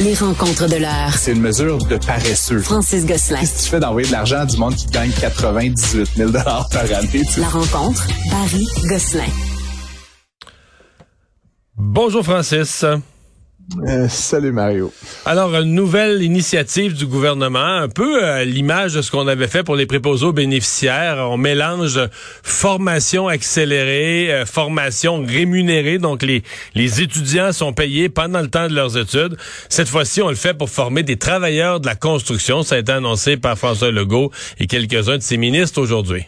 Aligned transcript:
Les 0.00 0.14
rencontres 0.14 0.66
de 0.68 0.76
l'heure. 0.76 1.14
C'est 1.16 1.32
une 1.32 1.40
mesure 1.40 1.78
de 1.78 1.96
paresseux. 1.96 2.58
Francis 2.58 3.06
Gosselin. 3.06 3.38
Qu'est-ce 3.38 3.54
que 3.58 3.62
tu 3.62 3.70
fais 3.70 3.80
d'envoyer 3.80 4.08
de 4.08 4.12
l'argent 4.12 4.40
à 4.40 4.46
du 4.46 4.56
monde 4.56 4.74
qui 4.74 4.86
gagne 4.86 5.10
98 5.12 6.10
000 6.16 6.32
par 6.32 6.66
année? 6.74 7.22
Tu 7.32 7.40
La 7.40 7.48
rencontre, 7.48 8.04
Paris 8.28 8.66
Gosselin. 8.88 9.22
Bonjour 11.76 12.24
Francis. 12.24 12.84
Euh, 13.88 14.08
salut 14.08 14.52
Mario. 14.52 14.92
Alors, 15.24 15.54
une 15.54 15.74
nouvelle 15.74 16.22
initiative 16.22 16.94
du 16.94 17.06
gouvernement, 17.06 17.58
un 17.58 17.88
peu 17.88 18.42
l'image 18.42 18.94
de 18.94 19.02
ce 19.02 19.10
qu'on 19.10 19.26
avait 19.26 19.48
fait 19.48 19.62
pour 19.62 19.74
les 19.74 19.86
préposés 19.86 20.26
aux 20.26 20.32
bénéficiaires. 20.32 21.16
On 21.30 21.36
mélange 21.36 21.98
formation 22.42 23.26
accélérée, 23.26 24.32
euh, 24.32 24.46
formation 24.46 25.24
rémunérée. 25.24 25.98
Donc, 25.98 26.22
les, 26.22 26.42
les 26.74 27.00
étudiants 27.00 27.52
sont 27.52 27.72
payés 27.72 28.08
pendant 28.08 28.40
le 28.40 28.48
temps 28.48 28.68
de 28.68 28.74
leurs 28.74 28.98
études. 28.98 29.36
Cette 29.68 29.88
fois-ci, 29.88 30.20
on 30.22 30.28
le 30.28 30.36
fait 30.36 30.54
pour 30.54 30.70
former 30.70 31.02
des 31.02 31.16
travailleurs 31.16 31.80
de 31.80 31.86
la 31.86 31.94
construction. 31.94 32.62
Ça 32.62 32.76
a 32.76 32.78
été 32.78 32.92
annoncé 32.92 33.36
par 33.36 33.56
François 33.56 33.90
Legault 33.90 34.30
et 34.58 34.66
quelques-uns 34.66 35.16
de 35.16 35.22
ses 35.22 35.36
ministres 35.36 35.80
aujourd'hui. 35.80 36.26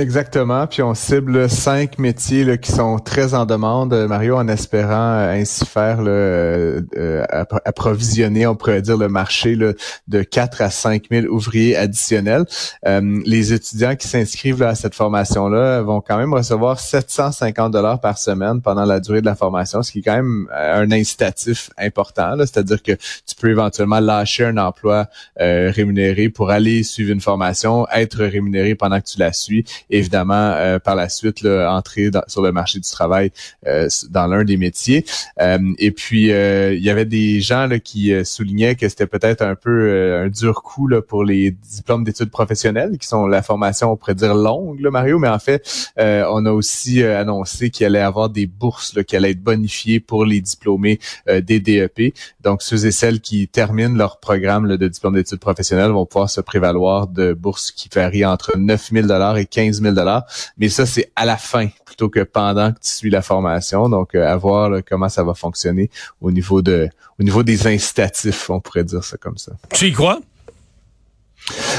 Exactement. 0.00 0.66
Puis 0.66 0.82
on 0.82 0.94
cible 0.94 1.50
cinq 1.50 1.98
métiers 1.98 2.44
là, 2.44 2.56
qui 2.56 2.72
sont 2.72 2.98
très 2.98 3.34
en 3.34 3.44
demande, 3.44 3.92
Mario, 4.08 4.36
en 4.36 4.48
espérant 4.48 5.12
euh, 5.12 5.34
ainsi 5.34 5.66
faire 5.66 6.00
là, 6.00 6.10
euh, 6.10 6.80
euh, 6.96 7.22
approvisionner, 7.66 8.46
on 8.46 8.56
pourrait 8.56 8.80
dire, 8.80 8.96
le 8.96 9.08
marché 9.08 9.56
là, 9.56 9.72
de 10.08 10.22
4 10.22 10.62
à 10.62 10.70
5 10.70 11.04
000 11.10 11.26
ouvriers 11.26 11.76
additionnels. 11.76 12.46
les 12.82 13.52
étudiants 13.52 13.94
qui 13.94 14.08
s'inscrivent 14.08 14.62
à 14.62 14.74
cette 14.74 14.94
formation-là 14.94 15.82
vont 15.82 16.00
quand 16.00 16.16
même 16.16 16.32
recevoir 16.32 16.80
750 16.80 17.70
dollars 17.70 18.00
par 18.00 18.16
semaine 18.16 18.62
pendant 18.62 18.86
la 18.86 19.00
durée 19.00 19.20
de 19.20 19.26
la 19.26 19.34
formation, 19.34 19.82
ce 19.82 19.92
qui 19.92 19.98
est 19.98 20.02
quand 20.02 20.16
même 20.16 20.48
un 20.54 20.90
incitatif 20.92 21.70
important. 21.76 22.36
C'est-à-dire 22.38 22.82
que 22.82 22.92
tu 22.92 23.34
peux 23.38 23.50
éventuellement 23.50 24.00
lâcher 24.00 24.46
un 24.46 24.56
emploi 24.56 25.06
rémunéré 25.36 26.30
pour 26.30 26.50
aller 26.50 26.82
suivre 26.84 27.12
une 27.12 27.20
formation, 27.20 27.86
être 27.92 28.24
rémunéré 28.24 28.74
pendant 28.74 28.98
que 28.98 29.06
tu 29.06 29.18
la 29.18 29.32
suis 29.34 29.64
évidemment 29.90 30.52
euh, 30.56 30.78
par 30.78 30.94
la 30.94 31.08
suite 31.08 31.42
là, 31.42 31.72
entrer 31.72 32.10
sur 32.26 32.42
le 32.42 32.52
marché 32.52 32.78
du 32.78 32.88
travail 32.88 33.30
euh, 33.66 33.88
dans 34.10 34.26
l'un 34.26 34.44
des 34.44 34.56
métiers. 34.56 35.04
Euh, 35.40 35.58
et 35.78 35.90
puis 35.90 36.30
il 36.30 36.82
y 36.82 36.90
avait 36.90 37.04
des 37.04 37.40
gens 37.40 37.66
là, 37.66 37.78
qui 37.78 38.12
soulignaient 38.24 38.74
que 38.74 38.88
c'était 38.88 39.06
peut-être 39.06 39.42
un 39.42 39.54
peu 39.54 40.22
un 40.24 40.28
dur 40.28 40.62
coup 40.62 40.86
là, 40.86 41.02
pour 41.02 41.24
les 41.24 41.50
diplômes 41.50 42.04
d'études 42.04 42.30
professionnelles, 42.30 42.98
qui 42.98 43.06
sont 43.06 43.26
la 43.26 43.42
formation, 43.42 43.92
on 43.92 43.96
pourrait 43.96 44.14
dire 44.14 44.34
longue, 44.34 44.80
là, 44.80 44.90
Mario, 44.90 45.18
mais 45.18 45.28
en 45.28 45.38
fait, 45.38 45.92
on 45.96 46.46
a 46.46 46.52
aussi 46.52 47.02
annoncé 47.02 47.70
qu'il 47.70 47.86
allait 47.86 48.00
avoir 48.00 48.30
des 48.30 48.46
bourses 48.46 48.96
qui 49.04 49.16
allaient 49.16 49.32
être 49.32 49.42
bonifiées 49.42 50.00
pour 50.00 50.24
les 50.24 50.40
diplômés 50.40 50.98
des 51.26 51.60
DEP. 51.60 52.14
Donc, 52.42 52.62
ceux 52.62 52.86
et 52.86 52.92
celles 52.92 53.20
qui 53.20 53.48
terminent 53.48 53.96
leur 53.96 54.18
programme 54.20 54.66
là, 54.66 54.76
de 54.76 54.88
diplôme 54.88 55.14
d'études 55.14 55.40
professionnelles 55.40 55.90
vont 55.90 56.06
pouvoir 56.06 56.30
se 56.30 56.40
prévaloir 56.40 57.08
de 57.08 57.32
bourses 57.32 57.72
qui 57.72 57.88
varient 57.92 58.24
entre 58.24 58.56
9 58.56 58.90
000 58.92 59.36
et 59.36 59.46
15 59.46 59.79
15 59.82 59.94
000 59.94 60.20
Mais 60.58 60.68
ça, 60.68 60.86
c'est 60.86 61.10
à 61.16 61.24
la 61.24 61.36
fin 61.36 61.68
plutôt 61.84 62.08
que 62.08 62.20
pendant 62.20 62.72
que 62.72 62.80
tu 62.80 62.90
suis 62.90 63.10
la 63.10 63.22
formation. 63.22 63.88
Donc, 63.88 64.14
euh, 64.14 64.26
à 64.26 64.36
voir 64.36 64.80
comment 64.88 65.08
ça 65.08 65.24
va 65.24 65.34
fonctionner 65.34 65.90
au 66.20 66.30
niveau 66.30 66.62
de, 66.62 66.88
au 67.18 67.22
niveau 67.22 67.42
des 67.42 67.66
incitatifs, 67.66 68.50
on 68.50 68.60
pourrait 68.60 68.84
dire 68.84 69.04
ça 69.04 69.16
comme 69.16 69.38
ça. 69.38 69.52
Tu 69.72 69.88
y 69.88 69.92
crois? 69.92 70.20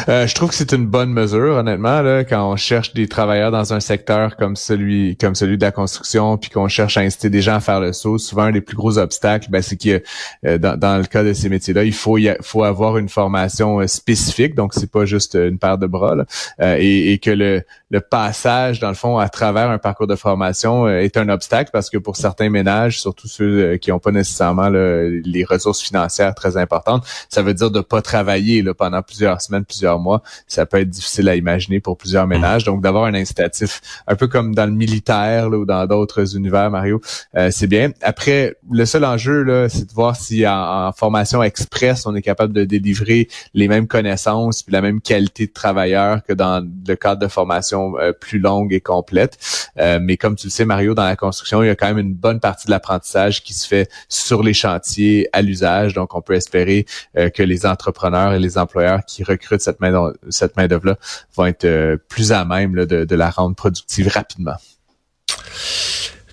Euh, 0.09 0.28
je 0.28 0.36
trouve 0.36 0.50
que 0.50 0.56
c'est 0.56 0.72
une 0.73 0.88
bonne 0.88 1.11
mesure, 1.11 1.56
honnêtement, 1.58 2.02
là, 2.02 2.23
quand 2.23 2.52
on 2.52 2.56
cherche 2.56 2.94
des 2.94 3.08
travailleurs 3.08 3.52
dans 3.52 3.73
un 3.73 3.80
secteur 3.80 4.36
comme 4.36 4.56
celui, 4.56 5.16
comme 5.17 5.36
celui 5.36 5.58
de 5.58 5.64
la 5.64 5.72
construction, 5.72 6.38
puis 6.38 6.50
qu'on 6.50 6.67
cherche 6.67 6.97
à 6.97 7.02
inciter 7.02 7.30
des 7.30 7.42
gens 7.42 7.56
à 7.56 7.59
faire 7.59 7.80
le 7.80 7.94
saut. 7.94 8.17
Souvent, 8.17 8.44
un 8.44 8.52
des 8.52 8.62
plus 8.62 8.75
gros 8.75 8.97
obstacles, 8.97 9.50
ben, 9.50 9.62
c'est 9.62 9.78
que 9.78 10.02
euh, 10.45 10.58
dans, 10.58 10.97
le 10.97 11.06
cas 11.06 11.23
de 11.23 11.34
ces 11.34 11.50
métiers-là, 11.50 11.84
il 11.84 11.94
faut, 11.94 12.17
y 12.17 12.34
faut 12.42 12.64
avoir 12.64 12.97
une 12.97 13.09
formation 13.09 13.80
euh, 13.80 13.88
spécifique, 13.88 14.56
donc 14.56 14.73
c'est 14.73 14.92
pas 14.92 15.06
juste 15.06 15.36
une 15.36 15.58
paire 15.58 15.78
de 15.78 15.88
bras, 15.88 16.16
et, 16.59 17.13
et, 17.13 17.18
que 17.19 17.31
le, 17.31 17.63
le 17.90 18.01
passage, 18.01 18.80
dans 18.80 18.90
le 18.90 18.96
fond, 18.96 19.18
à 19.18 19.30
travers 19.30 19.69
un 19.69 19.78
parcours 19.78 20.07
de 20.07 20.16
formation 20.16 20.88
est 20.90 21.18
un 21.18 21.30
obstacle 21.30 21.69
parce 21.72 21.90
que 21.90 21.97
pour 21.97 22.16
certains 22.16 22.50
ménages, 22.50 23.00
surtout 23.00 23.28
ceux 23.28 23.78
qui 23.78 23.91
n'ont 23.91 24.00
pas 24.00 24.12
nécessairement 24.12 24.69
les 24.69 25.46
ressources 25.47 25.81
financières 25.81 26.34
très 26.35 26.57
importantes, 26.57 27.06
ça 27.30 27.41
veut 27.41 27.53
dire 27.53 27.72
de 27.72 27.81
pas 27.81 28.01
travailler 28.01 28.62
là, 28.62 28.74
pendant 28.74 29.01
plusieurs 29.01 29.41
semaines 29.41 29.66
plusieurs 29.66 29.81
mois, 30.00 30.22
ça 30.47 30.66
peut 30.66 30.80
être 30.80 30.90
difficile 30.90 31.30
à 31.30 31.36
imaginer 31.36 31.80
pour 31.80 31.97
plusieurs 31.97 32.28
ménages. 32.28 32.64
Donc, 32.64 32.81
d'avoir 32.81 33.06
un 33.06 33.14
incitatif, 33.14 33.81
un 34.08 34.16
peu 34.16 34.28
comme 34.28 34.53
dans 34.56 34.66
le 34.66 34.72
militaire 34.72 35.47
ou 35.50 35.66
dans 35.66 35.86
d'autres 35.86 36.36
univers, 36.36 36.69
Mario, 36.72 37.02
euh, 37.36 37.50
c'est 37.52 37.68
bien. 37.68 37.92
Après, 38.02 38.56
le 38.69 38.86
seul 38.86 39.06
enjeu, 39.06 39.44
là, 39.44 39.69
c'est 39.69 39.88
de 39.88 39.94
voir 39.94 40.16
si 40.16 40.46
en, 40.47 40.92
formation 40.94 41.42
express, 41.44 42.06
on 42.06 42.16
est 42.16 42.22
capable 42.22 42.53
de 42.53 42.66
délivrer 42.66 43.28
les 43.53 43.68
mêmes 43.68 43.88
connaissances 43.88 44.64
puis 44.64 44.74
la 44.74 44.81
même 44.81 45.02
qualité 45.02 45.47
de 45.47 45.52
travailleur 45.52 46.24
que 46.24 46.34
dans 46.34 46.66
le 46.88 46.96
cadre 46.96 47.22
de 47.22 47.28
formation 47.28 47.98
euh, 47.98 48.12
plus 48.12 48.40
longue 48.40 48.74
et 48.74 48.81
complète. 48.81 49.38
Euh, 49.78 50.00
mais 50.02 50.18
comme 50.18 50.36
tu 50.36 50.48
le 50.48 50.52
sais, 50.52 50.66
Mario, 50.66 50.94
dans 50.94 51.06
la 51.06 51.16
construction, 51.16 51.63
il 51.63 51.68
y 51.68 51.69
a 51.69 51.75
quand 51.75 51.88
même 51.88 52.00
une 52.00 52.13
bonne 52.13 52.40
partie 52.40 52.68
de 52.68 52.72
l'apprentissage 52.72 53.44
qui 53.44 53.53
se 53.53 53.68
fait 53.68 53.90
sur 54.09 54.44
les 54.44 54.53
chantiers 54.53 55.28
à 55.34 55.42
l'usage. 55.42 55.94
Donc, 55.94 56.16
on 56.16 56.22
peut 56.22 56.34
espérer 56.34 56.86
que 57.16 57.44
les 57.44 57.66
entrepreneurs 57.66 58.34
et 58.34 58.40
les 58.40 58.58
employeurs 58.58 59.02
qui 59.06 59.24
recrutent 59.24 59.62
cette 59.72 59.80
main 59.82 60.14
cette 60.30 60.58
main 60.58 60.68
d'œuvre 60.68 60.88
là 60.88 60.98
vont 61.36 61.46
être 61.46 61.66
euh, 61.66 61.98
plus 62.09 62.32
à 62.32 62.46
même 62.46 62.86
de, 62.86 63.16
la 63.16 63.30
rendre 63.30 63.56
productive 63.56 64.08
rapidement. 64.08 64.56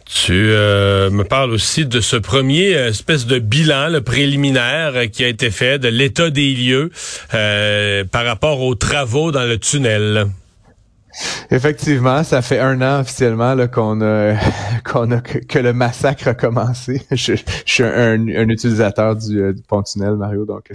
Tu 0.04 0.32
euh, 0.32 1.10
me 1.10 1.22
parles 1.22 1.50
aussi 1.50 1.87
de 1.87 2.00
ce 2.00 2.16
premier 2.16 2.75
euh, 2.75 2.88
espèce 2.88 3.27
de 3.27 3.38
bilan 3.38 3.88
le 3.88 4.00
préliminaire 4.00 5.10
qui 5.10 5.25
a 5.25 5.28
été 5.28 5.50
fait 5.50 5.78
de 5.78 5.88
l'état 5.88 6.31
des 6.31 6.54
lieux 6.54 6.91
par 7.31 8.25
rapport 8.25 8.62
aux 8.62 8.75
travaux 8.75 9.32
dans 9.32 9.44
le 9.44 9.59
tunnel. 9.59 10.27
Effectivement, 11.50 12.22
ça 12.24 12.42
fait 12.42 12.58
un 12.58 12.80
an 12.82 13.00
officiellement 13.00 13.54
là, 13.54 13.68
qu'on 13.68 14.00
a 14.02 14.34
qu'on 14.84 15.10
a 15.10 15.20
que, 15.20 15.58
le 15.58 15.72
massacre 15.72 16.28
a 16.28 16.34
commencé. 16.34 17.02
Je, 17.10 17.34
suis 17.64 17.82
un, 17.82 18.18
utilisateur 18.26 19.16
du, 19.16 19.40
euh, 19.40 19.52
du 19.52 19.62
pont-tunnel, 19.62 20.14
Mario, 20.14 20.44
donc 20.44 20.70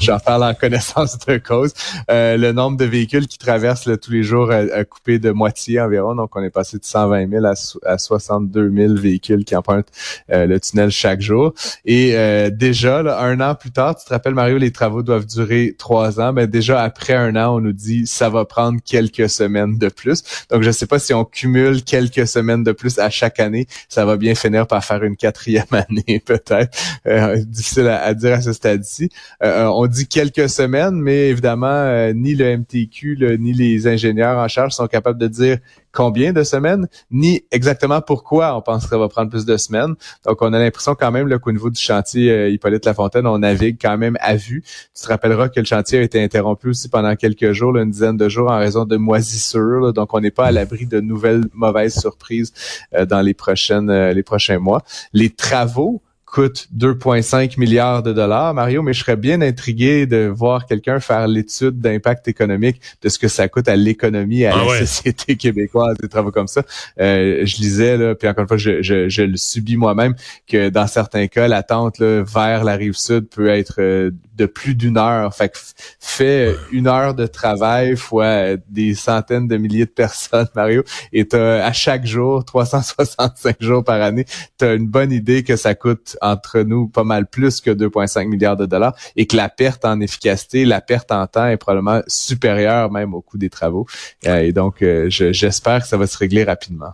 j'en 0.00 0.18
parle 0.18 0.44
en 0.44 0.54
connaissance 0.54 1.18
de 1.26 1.38
cause. 1.38 1.72
Euh, 2.10 2.36
le 2.36 2.52
nombre 2.52 2.76
de 2.76 2.84
véhicules 2.84 3.26
qui 3.26 3.38
traversent 3.38 3.88
tous 4.00 4.10
les 4.10 4.22
jours 4.22 4.50
a, 4.50 4.84
coupé 4.84 5.18
de 5.18 5.30
moitié 5.30 5.80
environ, 5.80 6.14
donc 6.14 6.34
on 6.36 6.42
est 6.42 6.50
passé 6.50 6.78
de 6.78 6.84
120 6.84 7.30
000 7.30 7.44
à, 7.44 7.54
à 7.84 7.98
62 7.98 8.72
000 8.74 8.94
véhicules 8.94 9.44
qui 9.44 9.56
empruntent 9.56 9.88
euh, 10.30 10.46
le 10.46 10.60
tunnel 10.60 10.90
chaque 10.90 11.20
jour. 11.20 11.52
Et 11.84 12.14
déjà, 12.50 13.02
là, 13.02 13.20
un 13.20 13.40
an 13.40 13.54
plus 13.54 13.70
tard, 13.70 13.96
tu 13.96 14.04
te 14.04 14.10
rappelles, 14.10 14.34
Mario, 14.34 14.58
les 14.58 14.72
travaux 14.72 15.02
doivent 15.02 15.26
durer 15.26 15.74
trois 15.78 16.20
ans. 16.20 16.32
Ben 16.32 16.46
déjà 16.46 16.82
après 16.82 17.14
un 17.14 17.36
an, 17.36 17.56
on 17.56 17.60
nous 17.60 17.72
dit 17.72 18.06
ça 18.06 18.28
va 18.28 18.44
prendre 18.44 18.80
quelques 18.84 19.28
semaines 19.34 19.78
de 19.78 19.88
plus. 19.88 20.22
Donc, 20.50 20.62
je 20.62 20.68
ne 20.68 20.72
sais 20.72 20.86
pas 20.86 20.98
si 20.98 21.12
on 21.14 21.24
cumule 21.24 21.82
quelques 21.82 22.26
semaines 22.26 22.64
de 22.64 22.72
plus 22.72 22.98
à 22.98 23.10
chaque 23.10 23.40
année, 23.40 23.66
ça 23.88 24.04
va 24.04 24.16
bien 24.16 24.34
finir 24.34 24.66
par 24.66 24.84
faire 24.84 25.02
une 25.02 25.16
quatrième 25.16 25.64
année, 25.72 26.20
peut-être. 26.24 26.76
Euh, 27.06 27.36
difficile 27.44 27.88
à, 27.88 28.14
dire 28.14 28.34
à 28.34 28.40
ce 28.40 28.52
stade-ci. 28.52 29.08
Euh, 29.42 29.66
on 29.66 29.86
dit 29.86 30.06
quelques 30.06 30.48
semaines, 30.48 31.00
mais 31.00 31.28
évidemment, 31.28 31.66
euh, 31.66 32.12
ni 32.12 32.34
le 32.34 32.56
MTQ, 32.58 33.36
ni 33.38 33.52
les 33.52 33.86
ingénieurs 33.86 34.38
en 34.38 34.48
charge 34.48 34.72
sont 34.72 34.86
capables 34.86 35.18
de 35.18 35.28
dire 35.28 35.58
combien 35.94 36.32
de 36.32 36.42
semaines, 36.42 36.88
ni 37.10 37.44
exactement 37.50 38.00
pourquoi 38.00 38.56
on 38.56 38.62
pense 38.62 38.84
que 38.84 38.90
ça 38.90 38.98
va 38.98 39.08
prendre 39.08 39.30
plus 39.30 39.46
de 39.46 39.56
semaines. 39.56 39.94
Donc, 40.26 40.42
on 40.42 40.52
a 40.52 40.58
l'impression 40.58 40.94
quand 40.94 41.10
même 41.10 41.38
qu'au 41.38 41.52
niveau 41.52 41.70
du 41.70 41.80
chantier 41.80 42.30
euh, 42.30 42.50
Hippolyte 42.50 42.84
Lafontaine, 42.84 43.26
on 43.26 43.38
navigue 43.38 43.78
quand 43.80 43.96
même 43.96 44.16
à 44.20 44.36
vue. 44.36 44.62
Tu 44.94 45.02
te 45.02 45.08
rappelleras 45.08 45.48
que 45.48 45.60
le 45.60 45.66
chantier 45.66 46.00
a 46.00 46.02
été 46.02 46.22
interrompu 46.22 46.68
aussi 46.68 46.88
pendant 46.88 47.14
quelques 47.16 47.52
jours, 47.52 47.76
une 47.76 47.90
dizaine 47.90 48.16
de 48.16 48.28
jours 48.28 48.50
en 48.50 48.58
raison 48.58 48.84
de 48.84 48.96
moisissures. 48.96 49.92
donc, 49.92 50.12
on 50.12 50.20
n'est 50.20 50.30
pas 50.30 50.46
à 50.46 50.52
l'abri 50.52 50.86
de 50.86 51.00
nouvelles 51.00 51.44
mauvaises 51.52 51.98
surprises 51.98 52.52
euh, 52.94 53.06
dans 53.06 53.20
les 53.20 53.34
prochaines 53.34 53.90
euh, 53.90 54.12
les 54.12 54.22
prochains 54.22 54.58
mois. 54.58 54.82
Les 55.12 55.30
travaux 55.30 56.02
coûte 56.34 56.66
2,5 56.76 57.60
milliards 57.60 58.02
de 58.02 58.12
dollars, 58.12 58.54
Mario, 58.54 58.82
mais 58.82 58.92
je 58.92 59.04
serais 59.04 59.14
bien 59.14 59.40
intrigué 59.40 60.04
de 60.04 60.26
voir 60.26 60.66
quelqu'un 60.66 60.98
faire 60.98 61.28
l'étude 61.28 61.78
d'impact 61.78 62.26
économique 62.26 62.80
de 63.02 63.08
ce 63.08 63.20
que 63.20 63.28
ça 63.28 63.46
coûte 63.48 63.68
à 63.68 63.76
l'économie, 63.76 64.44
à 64.44 64.52
ah 64.52 64.64
la 64.66 64.80
société 64.80 65.36
québécoise, 65.36 65.96
des 66.02 66.08
travaux 66.08 66.32
comme 66.32 66.48
ça. 66.48 66.64
Euh, 66.98 67.46
je 67.46 67.58
lisais, 67.58 67.96
là, 67.96 68.16
puis 68.16 68.26
encore 68.26 68.42
une 68.42 68.48
fois, 68.48 68.56
je, 68.56 68.82
je, 68.82 69.22
le 69.22 69.36
subis 69.36 69.76
moi-même, 69.76 70.16
que 70.48 70.70
dans 70.70 70.88
certains 70.88 71.28
cas, 71.28 71.46
l'attente 71.46 72.00
vers 72.00 72.64
la 72.64 72.74
rive 72.74 72.96
sud 72.96 73.28
peut 73.28 73.48
être 73.48 73.76
euh, 73.78 74.10
de 74.36 74.46
plus 74.46 74.74
d'une 74.74 74.98
heure. 74.98 75.32
Fait 75.36 75.50
que 75.50 75.58
fais 76.00 76.56
une 76.72 76.88
heure 76.88 77.14
de 77.14 77.26
travail 77.26 77.96
fois 77.96 78.56
des 78.68 78.94
centaines 78.94 79.46
de 79.46 79.56
milliers 79.56 79.86
de 79.86 79.90
personnes, 79.90 80.48
Mario, 80.56 80.82
et 81.12 81.28
as, 81.32 81.64
à 81.64 81.72
chaque 81.72 82.06
jour, 82.06 82.44
365 82.44 83.56
jours 83.60 83.84
par 83.84 84.02
année, 84.02 84.24
tu 84.58 84.64
as 84.64 84.74
une 84.74 84.88
bonne 84.88 85.12
idée 85.12 85.44
que 85.44 85.54
ça 85.54 85.76
coûte 85.76 86.16
entre 86.24 86.60
nous 86.60 86.88
pas 86.88 87.04
mal 87.04 87.26
plus 87.26 87.60
que 87.60 87.70
2,5 87.70 88.26
milliards 88.26 88.56
de 88.56 88.66
dollars 88.66 88.94
et 89.16 89.26
que 89.26 89.36
la 89.36 89.48
perte 89.48 89.84
en 89.84 90.00
efficacité, 90.00 90.64
la 90.64 90.80
perte 90.80 91.12
en 91.12 91.26
temps 91.26 91.46
est 91.46 91.56
probablement 91.56 92.00
supérieure 92.06 92.90
même 92.90 93.14
au 93.14 93.20
coût 93.20 93.38
des 93.38 93.50
travaux. 93.50 93.86
Euh, 94.26 94.38
et 94.38 94.52
donc, 94.52 94.82
euh, 94.82 95.06
j'espère 95.08 95.82
que 95.82 95.86
ça 95.86 95.96
va 95.96 96.06
se 96.06 96.16
régler 96.16 96.44
rapidement. 96.44 96.92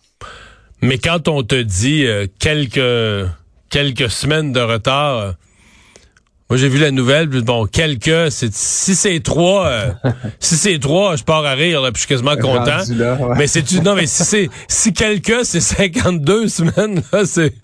Mais 0.82 0.98
quand 0.98 1.28
on 1.28 1.42
te 1.42 1.60
dit 1.60 2.06
euh, 2.06 2.26
quelques 2.38 3.30
quelques 3.68 4.10
semaines 4.10 4.52
de 4.52 4.60
retard, 4.60 5.34
Moi, 6.50 6.56
j'ai 6.56 6.68
vu 6.68 6.78
la 6.78 6.90
nouvelle, 6.90 7.30
puis 7.30 7.42
bon, 7.42 7.64
quelques, 7.66 8.32
c'est, 8.32 8.52
si 8.52 8.96
c'est 8.96 9.20
trois, 9.20 9.66
euh, 9.66 9.92
si 10.40 10.56
c'est 10.56 10.80
trois, 10.80 11.14
je 11.14 11.22
pars 11.22 11.44
à 11.44 11.52
rire, 11.52 11.80
là, 11.80 11.92
puis 11.92 12.02
je 12.02 12.06
suis 12.06 12.08
quasiment 12.08 12.36
content. 12.36 12.82
Mais 13.36 13.46
c'est 13.46 13.70
non, 13.82 13.94
mais 13.94 14.06
si 14.06 14.24
c'est, 14.24 14.50
si 14.66 14.92
quelques, 14.92 15.44
c'est 15.44 15.60
52 15.60 16.48
semaines, 16.48 17.02
là, 17.12 17.24
c'est, 17.24 17.54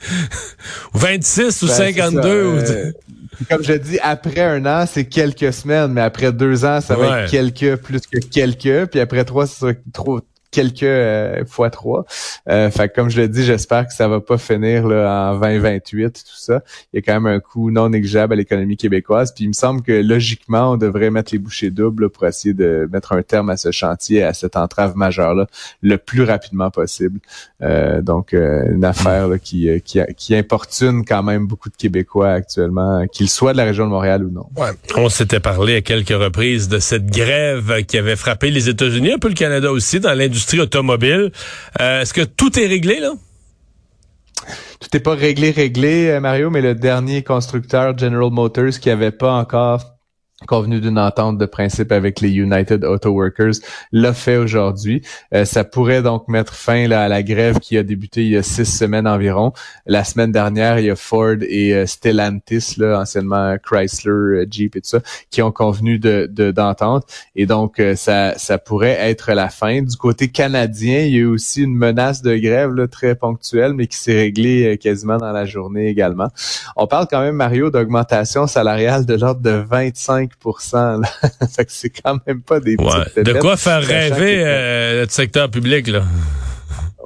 26 0.94 1.62
ou 1.62 1.66
52. 1.66 2.52
Ben, 2.52 2.92
comme 3.50 3.64
je 3.64 3.72
dis, 3.72 3.98
après 4.02 4.40
un 4.40 4.64
an, 4.66 4.84
c'est 4.86 5.06
quelques 5.06 5.52
semaines, 5.52 5.92
mais 5.92 6.02
après 6.02 6.30
deux 6.32 6.64
ans, 6.64 6.80
ça 6.80 6.94
va 6.94 7.22
être 7.22 7.30
quelques 7.30 7.76
plus 7.82 8.02
que 8.02 8.18
quelques, 8.18 8.86
puis 8.90 9.00
après 9.00 9.24
trois, 9.24 9.48
sera 9.48 9.72
trop 9.92 10.20
quelques 10.50 10.82
euh, 10.82 11.44
fois 11.44 11.70
trois. 11.70 12.04
Euh, 12.48 12.70
fait 12.70 12.88
comme 12.94 13.10
je 13.10 13.20
le 13.20 13.28
dis, 13.28 13.44
j'espère 13.44 13.86
que 13.86 13.92
ça 13.92 14.08
va 14.08 14.20
pas 14.20 14.38
finir 14.38 14.86
là, 14.86 15.32
en 15.32 15.40
2028 15.40 16.24
tout 16.24 16.36
ça. 16.36 16.62
Il 16.92 16.96
y 16.96 16.98
a 16.98 17.02
quand 17.02 17.20
même 17.20 17.32
un 17.32 17.40
coût 17.40 17.70
non 17.70 17.88
négligeable 17.88 18.32
à 18.32 18.36
l'économie 18.36 18.76
québécoise. 18.76 19.34
Puis 19.34 19.44
il 19.44 19.48
me 19.48 19.52
semble 19.52 19.82
que 19.82 19.92
logiquement, 19.92 20.72
on 20.72 20.76
devrait 20.76 21.10
mettre 21.10 21.32
les 21.32 21.38
bouchées 21.38 21.70
doubles 21.70 22.10
pour 22.10 22.26
essayer 22.26 22.54
de 22.54 22.88
mettre 22.92 23.12
un 23.12 23.22
terme 23.22 23.50
à 23.50 23.56
ce 23.56 23.70
chantier, 23.70 24.22
à 24.22 24.32
cette 24.32 24.56
entrave 24.56 24.96
majeure 24.96 25.34
là, 25.34 25.46
le 25.82 25.98
plus 25.98 26.22
rapidement 26.22 26.70
possible. 26.70 27.20
Euh, 27.62 28.00
donc 28.02 28.32
une 28.32 28.84
affaire 28.84 29.28
qui, 29.42 29.68
qui, 29.84 30.00
qui 30.16 30.34
importune 30.34 31.04
quand 31.04 31.22
même 31.22 31.46
beaucoup 31.46 31.68
de 31.68 31.76
Québécois 31.76 32.30
actuellement, 32.30 33.06
qu'ils 33.06 33.28
soient 33.28 33.52
de 33.52 33.58
la 33.58 33.64
région 33.64 33.84
de 33.84 33.90
Montréal 33.90 34.24
ou 34.24 34.30
non. 34.30 34.46
Ouais. 34.56 34.70
On 34.96 35.08
s'était 35.08 35.40
parlé 35.40 35.76
à 35.76 35.80
quelques 35.80 36.08
reprises 36.08 36.68
de 36.68 36.78
cette 36.78 37.06
grève 37.06 37.84
qui 37.86 37.98
avait 37.98 38.16
frappé 38.16 38.50
les 38.50 38.68
États-Unis, 38.68 39.12
un 39.12 39.18
peu 39.18 39.28
le 39.28 39.34
Canada 39.34 39.70
aussi, 39.70 40.00
dans 40.00 40.14
l'industrie 40.14 40.35
automobile. 40.60 41.32
Euh, 41.80 42.02
est-ce 42.02 42.14
que 42.14 42.22
tout 42.22 42.58
est 42.58 42.66
réglé, 42.66 43.00
là? 43.00 43.12
Tout 44.80 44.88
n'est 44.92 45.00
pas 45.00 45.14
réglé, 45.14 45.50
réglé, 45.50 46.10
euh, 46.10 46.20
Mario, 46.20 46.50
mais 46.50 46.60
le 46.60 46.74
dernier 46.74 47.22
constructeur, 47.22 47.96
General 47.96 48.30
Motors, 48.30 48.78
qui 48.80 48.90
avait 48.90 49.10
pas 49.10 49.32
encore 49.32 49.95
convenu 50.44 50.80
d'une 50.80 50.98
entente 50.98 51.38
de 51.38 51.46
principe 51.46 51.92
avec 51.92 52.20
les 52.20 52.30
United 52.30 52.84
Auto 52.84 53.10
Workers 53.10 53.54
l'a 53.90 54.12
fait 54.12 54.36
aujourd'hui. 54.36 55.00
Euh, 55.32 55.46
ça 55.46 55.64
pourrait 55.64 56.02
donc 56.02 56.28
mettre 56.28 56.54
fin 56.54 56.90
à 56.90 57.08
la 57.08 57.22
grève 57.22 57.58
qui 57.58 57.78
a 57.78 57.82
débuté 57.82 58.22
il 58.22 58.32
y 58.32 58.36
a 58.36 58.42
six 58.42 58.66
semaines 58.66 59.08
environ. 59.08 59.54
La 59.86 60.04
semaine 60.04 60.32
dernière, 60.32 60.78
il 60.78 60.86
y 60.86 60.90
a 60.90 60.96
Ford 60.96 61.36
et 61.40 61.74
euh, 61.74 61.86
Stellantis, 61.86 62.74
là, 62.76 63.00
anciennement 63.00 63.56
Chrysler, 63.62 64.10
euh, 64.10 64.46
Jeep 64.48 64.76
et 64.76 64.82
tout 64.82 64.90
ça, 64.90 65.00
qui 65.30 65.40
ont 65.40 65.52
convenu 65.52 65.98
de 65.98 66.26
d'entente. 66.26 67.04
et 67.34 67.46
donc, 67.46 67.80
ça, 67.94 68.34
ça 68.36 68.58
pourrait 68.58 68.96
être 69.00 69.32
la 69.32 69.48
fin. 69.48 69.82
Du 69.82 69.96
côté 69.96 70.28
canadien, 70.28 71.00
il 71.00 71.12
y 71.12 71.16
a 71.16 71.20
eu 71.20 71.26
aussi 71.26 71.62
une 71.62 71.74
menace 71.74 72.20
de 72.22 72.36
grève 72.36 72.72
là, 72.74 72.86
très 72.88 73.14
ponctuelle, 73.14 73.72
mais 73.72 73.86
qui 73.86 73.96
s'est 73.96 74.16
réglée 74.16 74.78
quasiment 74.78 75.16
dans 75.16 75.32
la 75.32 75.46
journée 75.46 75.88
également. 75.88 76.28
On 76.76 76.86
parle 76.86 77.06
quand 77.10 77.20
même, 77.20 77.36
Mario, 77.36 77.70
d'augmentation 77.70 78.46
salariale 78.46 79.06
de 79.06 79.14
l'ordre 79.14 79.40
de 79.40 79.50
25 79.50 80.26
c'est 81.68 81.90
quand 81.90 82.18
même 82.26 82.42
pas 82.42 82.60
des 82.60 82.76
De 82.76 83.38
quoi 83.40 83.56
faire 83.56 83.82
rêver 83.82 84.42
euh, 84.44 85.02
le 85.04 85.08
secteur 85.08 85.50
public, 85.50 85.88
là? 85.88 86.02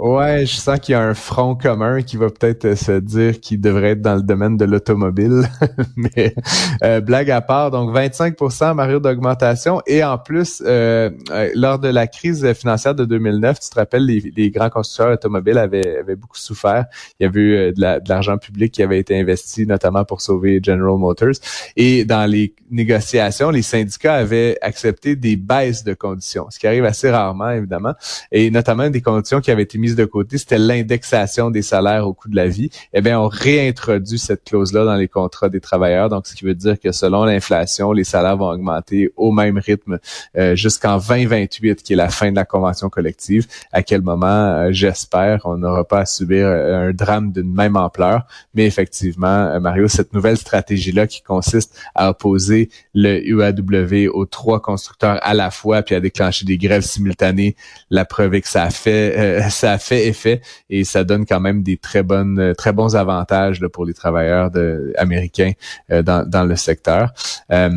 Ouais, 0.03 0.47
je 0.47 0.55
sens 0.55 0.81
qu'il 0.81 0.95
y 0.95 0.97
a 0.97 1.03
un 1.03 1.13
front 1.13 1.55
commun 1.55 2.01
qui 2.01 2.17
va 2.17 2.31
peut-être 2.31 2.65
euh, 2.65 2.75
se 2.75 2.93
dire 3.01 3.39
qu'il 3.39 3.61
devrait 3.61 3.91
être 3.91 4.01
dans 4.01 4.15
le 4.15 4.23
domaine 4.23 4.57
de 4.57 4.65
l'automobile. 4.65 5.43
Mais 5.97 6.35
euh, 6.83 7.03
blague 7.03 7.31
à 7.31 7.43
part, 7.43 7.71
donc 7.71 7.95
25% 7.95 8.73
Mario 8.73 8.99
d'augmentation. 8.99 9.83
Et 9.87 10.03
en 10.03 10.17
plus, 10.17 10.63
euh, 10.65 11.11
lors 11.55 11.79
de 11.79 11.89
la 11.89 12.07
crise 12.07 12.51
financière 12.55 12.95
de 12.95 13.05
2009, 13.05 13.61
tu 13.61 13.69
te 13.69 13.75
rappelles, 13.75 14.07
les, 14.07 14.51
grands 14.51 14.71
constructeurs 14.71 15.13
automobiles 15.13 15.59
avaient, 15.59 16.03
beaucoup 16.17 16.39
souffert. 16.39 16.87
Il 17.19 17.25
y 17.25 17.27
avait 17.27 17.41
eu 17.41 17.73
de 17.75 18.09
l'argent 18.09 18.39
public 18.39 18.73
qui 18.73 18.83
avait 18.83 19.01
été 19.01 19.21
investi 19.21 19.67
notamment 19.67 20.07
pour 20.07 20.23
sauver 20.23 20.61
General 20.63 20.97
Motors. 20.97 21.35
Et 21.77 22.07
dans 22.07 22.25
les 22.25 22.55
négociations, 22.71 23.51
les 23.51 23.61
syndicats 23.61 24.15
avaient 24.15 24.57
accepté 24.63 25.15
des 25.15 25.37
baisses 25.37 25.85
de 25.85 25.93
conditions, 25.93 26.47
ce 26.49 26.59
qui 26.59 26.67
arrive 26.67 26.87
assez 26.87 27.11
rarement, 27.11 27.51
évidemment. 27.51 27.93
Et 28.33 28.51
notamment 28.51 28.89
des 28.89 29.03
conditions 29.03 29.43
qui 29.43 29.51
avaient 29.51 29.65
été 29.65 29.77
mises 29.77 29.90
de 29.95 30.05
côté, 30.05 30.39
c'était 30.39 30.59
l'indexation 30.59 31.51
des 31.51 31.63
salaires 31.63 32.07
au 32.07 32.13
coût 32.13 32.29
de 32.29 32.37
la 32.37 32.49
vie. 32.49 32.71
Eh 32.93 33.01
bien, 33.01 33.21
on 33.21 33.29
réintroduit 33.29 34.19
cette 34.19 34.45
clause-là 34.45 34.85
dans 34.85 34.95
les 34.95 35.09
contrats 35.09 35.49
des 35.49 35.61
travailleurs. 35.61 36.09
Donc, 36.09 36.27
ce 36.27 36.35
qui 36.35 36.45
veut 36.45 36.55
dire 36.55 36.79
que 36.79 36.93
selon 36.93 37.25
l'inflation, 37.25 37.93
les 37.93 38.05
salaires 38.05 38.37
vont 38.37 38.49
augmenter 38.49 39.13
au 39.17 39.33
même 39.33 39.59
rythme 39.59 39.99
euh, 40.37 40.55
jusqu'en 40.55 40.99
2028, 40.99 41.83
qui 41.83 41.93
est 41.93 41.97
la 41.97 42.09
fin 42.09 42.31
de 42.31 42.37
la 42.37 42.45
convention 42.45 42.89
collective. 42.89 43.47
À 43.73 43.83
quel 43.83 44.03
moment, 44.03 44.27
euh, 44.27 44.69
j'espère, 44.73 45.43
on 45.45 45.57
n'aura 45.57 45.85
pas 45.85 46.01
à 46.01 46.07
subir 46.07 46.47
euh, 46.47 46.89
un 46.89 46.93
drame 46.93 47.33
d'une 47.33 47.53
même 47.53 47.77
ampleur. 47.77 48.27
Mais 48.55 48.67
effectivement, 48.67 49.59
Mario, 49.61 49.89
cette 49.89 50.13
nouvelle 50.13 50.37
stratégie-là 50.37 51.07
qui 51.07 51.23
consiste 51.23 51.79
à 51.95 52.11
opposer 52.11 52.71
le 52.95 53.21
UAW 53.27 54.11
aux 54.13 54.27
trois 54.27 54.61
constructeurs 54.61 55.19
à 55.23 55.35
la 55.35 55.51
fois, 55.51 55.83
puis 55.83 55.95
à 55.95 56.01
déclencher 56.01 56.45
des 56.45 56.59
grèves 56.59 56.83
simultanées, 56.83 57.57
la 57.91 58.05
preuve 58.05 58.35
est 58.35 58.41
que 58.41 58.49
ça 58.49 58.65
a 58.65 58.71
fait, 58.71 59.49
ça 59.51 59.73
a 59.73 59.79
fait 59.81 60.07
effet 60.07 60.41
et 60.69 60.85
ça 60.85 61.05
donne 61.05 61.27
quand 61.27 61.41
même 61.41 61.63
des 61.63 61.77
très 61.77 62.03
bonnes, 62.03 62.39
euh, 62.39 62.55
très 62.55 62.73
bons 62.73 62.97
avantages 62.97 63.61
pour 63.73 63.85
les 63.85 63.95
travailleurs 63.95 64.51
de, 64.51 64.93
américains 64.97 65.53
euh, 65.91 66.03
dans, 66.03 66.29
dans 66.29 66.45
le 66.45 66.57
secteur. 66.57 67.13
Euh, 67.51 67.71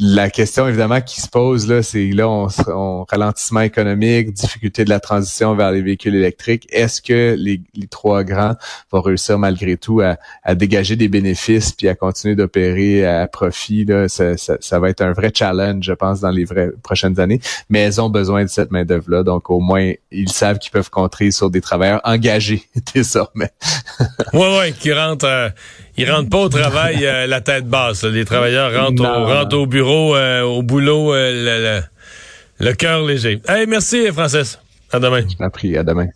la 0.00 0.30
question 0.30 0.68
évidemment 0.68 1.00
qui 1.00 1.20
se 1.20 1.28
pose 1.28 1.68
là, 1.68 1.82
c'est 1.82 2.10
là 2.10 2.28
on, 2.28 3.04
ralentissement 3.04 3.60
économique, 3.60 4.32
difficulté 4.32 4.84
de 4.84 4.90
la 4.90 5.00
transition 5.00 5.54
vers 5.54 5.72
les 5.72 5.82
véhicules 5.82 6.14
électriques. 6.14 6.66
Est-ce 6.70 7.02
que 7.02 7.34
les, 7.38 7.60
les, 7.74 7.86
trois 7.86 8.24
grands 8.24 8.54
vont 8.90 9.00
réussir 9.00 9.38
malgré 9.38 9.76
tout 9.76 10.00
à, 10.00 10.16
à 10.42 10.54
dégager 10.54 10.96
des 10.96 11.08
bénéfices 11.08 11.72
puis 11.72 11.88
à 11.88 11.94
continuer 11.94 12.34
d'opérer 12.34 13.06
à 13.06 13.26
profit 13.26 13.84
là, 13.84 14.08
ça, 14.08 14.36
ça, 14.36 14.56
ça, 14.60 14.78
va 14.78 14.90
être 14.90 15.02
un 15.02 15.12
vrai 15.12 15.32
challenge, 15.34 15.84
je 15.84 15.92
pense, 15.92 16.20
dans 16.20 16.30
les 16.30 16.44
vraies 16.44 16.70
prochaines 16.82 17.18
années. 17.20 17.40
Mais 17.68 17.80
elles 17.80 18.00
ont 18.00 18.10
besoin 18.10 18.44
de 18.44 18.48
cette 18.48 18.70
main 18.70 18.84
d'œuvre 18.84 19.10
là, 19.10 19.22
donc 19.22 19.50
au 19.50 19.60
moins 19.60 19.92
ils 20.10 20.30
savent 20.30 20.58
qu'ils 20.58 20.72
peuvent 20.72 20.90
contrer 20.90 21.30
sur 21.32 21.50
des 21.50 21.60
travailleurs 21.60 22.00
engagés 22.04 22.62
désormais. 22.94 23.50
ouais, 24.32 24.58
ouais, 24.58 24.72
qui 24.72 24.92
rentrent, 24.92 25.26
euh, 25.26 25.48
ils 25.96 26.10
rentrent 26.10 26.30
pas 26.30 26.38
au 26.38 26.48
travail 26.48 27.04
euh, 27.04 27.26
la 27.26 27.40
tête 27.40 27.66
basse. 27.66 28.04
Les 28.04 28.24
travailleurs 28.24 28.72
rentrent, 28.72 29.02
au, 29.02 29.26
rentrent 29.26 29.56
au 29.58 29.66
bureau, 29.66 30.14
euh, 30.14 30.42
au 30.42 30.62
boulot, 30.62 31.12
le, 31.14 31.80
le, 32.60 32.72
cœur 32.74 33.02
léger. 33.02 33.40
Hey, 33.48 33.66
merci, 33.66 34.06
Francis. 34.12 34.58
À 34.92 35.00
demain. 35.00 35.22
Je 35.28 35.48
pris. 35.48 35.76
À 35.76 35.82
demain. 35.82 36.08